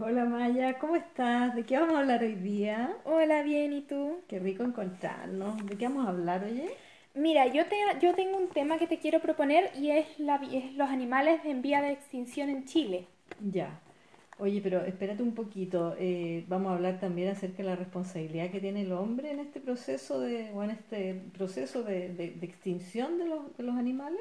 [0.00, 1.54] Hola Maya, ¿cómo estás?
[1.54, 2.96] ¿De qué vamos a hablar hoy día?
[3.04, 4.22] Hola, bien, ¿y tú?
[4.26, 5.66] Qué rico encontrarnos.
[5.68, 6.78] ¿De qué vamos a hablar, oye?
[7.14, 10.74] Mira, yo, te, yo tengo un tema que te quiero proponer y es, la, es
[10.74, 13.06] los animales en vía de extinción en Chile.
[13.38, 13.80] Ya.
[14.38, 15.94] Oye, pero espérate un poquito.
[15.98, 19.60] eh, vamos a hablar también acerca de la responsabilidad que tiene el hombre en este
[19.60, 24.20] proceso de, o en este proceso de, de- de extinción de los, de los animales.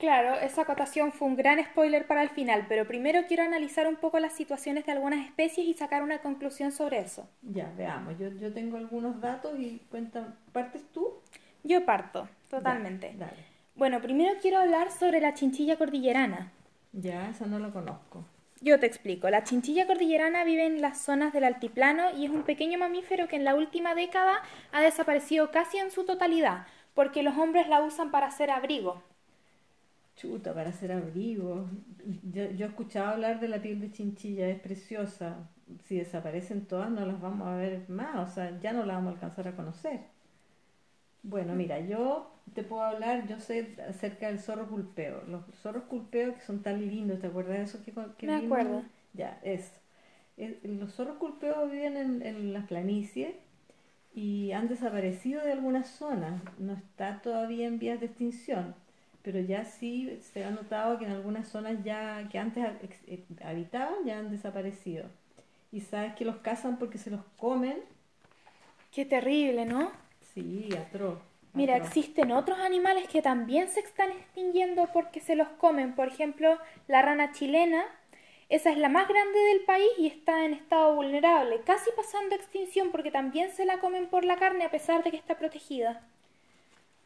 [0.00, 3.96] Claro, esa acotación fue un gran spoiler para el final, pero primero quiero analizar un
[3.96, 7.28] poco las situaciones de algunas especies y sacar una conclusión sobre eso.
[7.42, 8.18] Ya, veamos.
[8.18, 11.20] Yo, yo tengo algunos datos y cuenta, ¿partes tú?
[11.64, 13.12] Yo parto, Ya, totalmente.
[13.18, 13.44] dale.
[13.74, 16.50] Bueno, primero quiero hablar sobre la chinchilla cordillerana.
[16.92, 18.24] Ya, esa no la conozco.
[18.62, 19.28] Yo te explico.
[19.28, 23.36] La chinchilla cordillerana vive en las zonas del altiplano y es un pequeño mamífero que
[23.36, 24.40] en la última década
[24.72, 29.02] ha desaparecido casi en su totalidad, porque los hombres la usan para hacer abrigo.
[30.16, 31.68] Chuta, para hacer abrigo.
[32.32, 35.48] Yo, yo he escuchado hablar de la piel de chinchilla, es preciosa.
[35.84, 39.12] Si desaparecen todas, no las vamos a ver más, o sea, ya no las vamos
[39.12, 40.00] a alcanzar a conocer.
[41.22, 45.22] Bueno, mira, yo te puedo hablar, yo sé acerca del zorro culpeo.
[45.28, 48.44] Los zorros culpeos que son tan lindos, ¿te acuerdas de esos que, que Me vimos?
[48.44, 48.84] acuerdo.
[49.12, 49.72] Ya, eso.
[50.36, 53.34] Es- Los zorros culpeos viven en, en las planicies
[54.14, 56.42] y han desaparecido de algunas zonas.
[56.58, 58.74] No está todavía en vías de extinción,
[59.22, 62.64] pero ya sí se ha notado que en algunas zonas ya que antes
[63.06, 65.04] eh, habitaban ya han desaparecido.
[65.72, 67.78] Y sabes que los cazan porque se los comen.
[68.92, 69.92] Qué terrible, ¿no?
[70.34, 71.18] Sí, atroz.
[71.52, 71.88] Mira, atroz.
[71.88, 75.94] existen otros animales que también se están extinguiendo porque se los comen.
[75.94, 77.84] Por ejemplo, la rana chilena.
[78.48, 82.38] Esa es la más grande del país y está en estado vulnerable, casi pasando a
[82.38, 86.04] extinción porque también se la comen por la carne a pesar de que está protegida.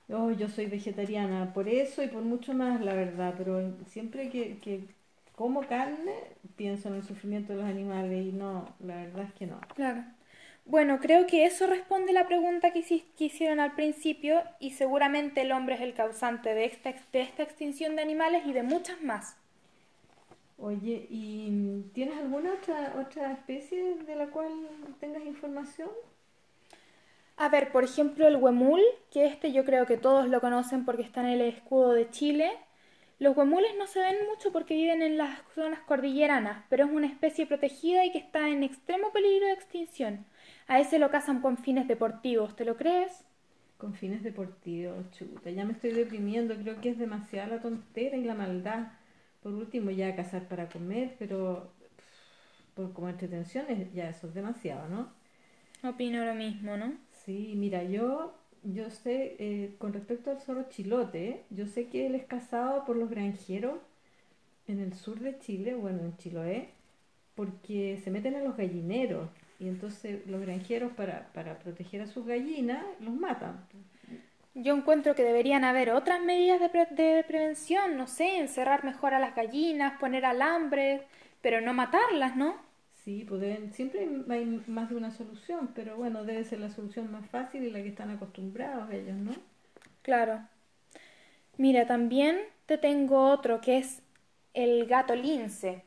[0.08, 4.58] Oh, yo soy vegetariana, por eso y por mucho más, la verdad, pero siempre que,
[4.58, 4.88] que
[5.34, 6.12] como carne
[6.56, 9.60] pienso en el sufrimiento de los animales y no, la verdad es que no.
[9.75, 10.05] Claro.
[10.64, 15.42] Bueno, creo que eso responde la pregunta que, hici- que hicieron al principio y seguramente
[15.42, 19.03] el hombre es el causante de esta, de esta extinción de animales y de muchas
[19.03, 19.37] más.
[20.56, 24.53] Oye, ¿y tienes alguna otra, otra especie de la cual
[25.00, 25.91] tengas información?
[27.37, 28.81] A ver, por ejemplo, el huemul,
[29.11, 32.53] que este yo creo que todos lo conocen porque está en el escudo de Chile.
[33.19, 37.06] Los huemules no se ven mucho porque viven en las zonas cordilleranas, pero es una
[37.06, 40.27] especie protegida y que está en extremo peligro de extinción.
[40.69, 43.25] A ese lo cazan con fines deportivos, ¿te lo crees?
[43.78, 48.25] Con fines deportivos, chuta, ya me estoy deprimiendo, creo que es demasiada la tontera y
[48.25, 48.93] la maldad.
[49.43, 54.89] Por último, ya cazar para comer, pero pff, por como entretención ya eso es demasiado,
[54.89, 55.12] ¿no?
[55.83, 56.94] Opino lo mismo, ¿no?
[57.25, 62.15] Sí, mira, yo, yo sé, eh, con respecto al zorro chilote, yo sé que él
[62.15, 63.79] es cazado por los granjeros
[64.69, 66.71] en el sur de Chile, bueno, en Chiloé,
[67.35, 69.29] porque se meten en los gallineros
[69.61, 73.67] y entonces los granjeros para, para proteger a sus gallinas los matan.
[74.55, 79.15] Yo encuentro que deberían haber otras medidas de, pre- de prevención, no sé, encerrar mejor
[79.15, 81.03] a las gallinas, poner alambres,
[81.43, 82.56] pero no matarlas, ¿no?
[83.04, 87.10] Sí, pues deben- siempre hay más de una solución, pero bueno, debe ser la solución
[87.12, 89.32] más fácil y la que están acostumbrados ellos, ¿no?
[90.03, 90.48] Claro.
[91.56, 94.03] Mira, también te tengo otro que es
[94.54, 95.84] el gato lince,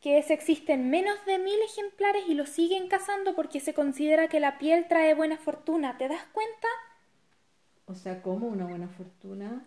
[0.00, 4.28] que ese existe en menos de mil ejemplares y lo siguen cazando porque se considera
[4.28, 5.98] que la piel trae buena fortuna.
[5.98, 6.68] ¿Te das cuenta?
[7.86, 9.66] O sea, como una buena fortuna.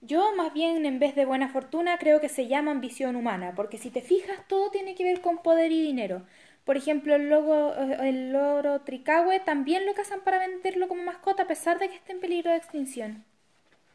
[0.00, 3.78] Yo más bien en vez de buena fortuna creo que se llama ambición humana, porque
[3.78, 6.22] si te fijas todo tiene que ver con poder y dinero.
[6.64, 11.44] Por ejemplo, el, logo, eh, el loro tricahue también lo cazan para venderlo como mascota
[11.44, 13.24] a pesar de que esté en peligro de extinción.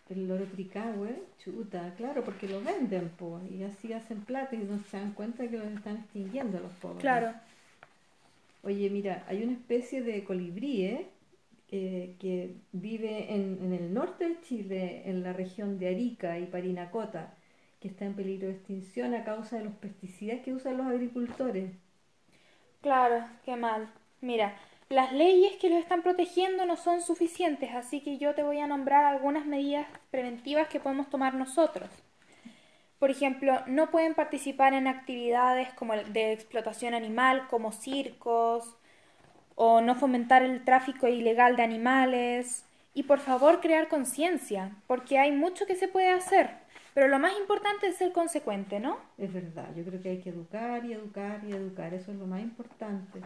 [0.10, 4.80] El loro tricahue, chuta, claro, porque lo venden, po, y así hacen plata y no
[4.90, 7.00] se dan cuenta que los están extinguiendo los pobres.
[7.00, 7.34] Claro.
[8.64, 11.08] Oye, mira, hay una especie de colibrí, ¿eh?
[11.76, 16.46] Eh, que vive en, en el norte de Chile, en la región de Arica y
[16.46, 17.34] Parinacota,
[17.80, 21.72] que está en peligro de extinción a causa de los pesticidas que usan los agricultores.
[22.82, 23.92] Claro, qué mal.
[24.22, 24.56] Mira,
[24.90, 28.68] las leyes que los están protegiendo no son suficientes, así que yo te voy a
[28.68, 31.90] nombrar algunas medidas preventivas que podemos tomar nosotros.
[33.00, 38.78] Por ejemplo, no pueden participar en actividades como de explotación animal, como circos,
[39.56, 42.66] o no fomentar el tráfico ilegal de animales.
[42.94, 46.52] Y por favor, crear conciencia, porque hay mucho que se puede hacer,
[46.94, 48.98] pero lo más importante es ser consecuente, ¿no?
[49.18, 52.28] Es verdad, yo creo que hay que educar y educar y educar, eso es lo
[52.28, 53.22] más importante.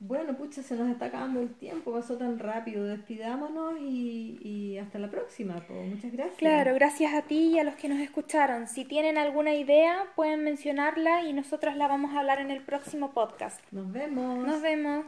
[0.00, 2.84] Bueno, pucha, se nos está acabando el tiempo, pasó tan rápido.
[2.84, 5.64] Despidámonos y, y hasta la próxima.
[5.66, 5.94] pues.
[5.94, 6.36] Muchas gracias.
[6.38, 8.66] Claro, gracias a ti y a los que nos escucharon.
[8.66, 13.12] Si tienen alguna idea, pueden mencionarla y nosotros la vamos a hablar en el próximo
[13.12, 13.60] podcast.
[13.72, 14.46] Nos vemos.
[14.46, 15.06] Nos vemos.